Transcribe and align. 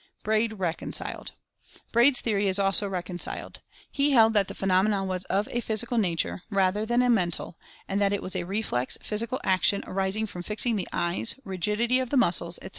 BRAID 0.23 0.53
RECONCILED. 0.53 1.33
Braid's 1.91 2.21
theory 2.21 2.47
is 2.47 2.57
also 2.57 2.89
reconciled. 2.89 3.61
He 3.91 4.13
held 4.13 4.33
that 4.33 4.47
the 4.47 4.55
phenomena 4.55 5.03
was 5.03 5.25
of 5.25 5.47
a 5.51 5.61
physical 5.61 5.99
nature, 5.99 6.41
rather 6.49 6.87
than 6.87 7.03
a 7.03 7.09
mental, 7.11 7.55
and 7.87 8.01
that 8.01 8.11
it 8.11 8.23
was 8.23 8.35
a 8.35 8.43
reflex 8.45 8.97
physical 9.03 9.39
action 9.43 9.83
arising 9.85 10.25
from 10.25 10.41
fixing 10.41 10.75
the 10.75 10.87
eyes, 10.91 11.35
rigidity 11.45 11.99
of 11.99 12.09
the 12.09 12.17
muscles, 12.17 12.57
etc. 12.63 12.69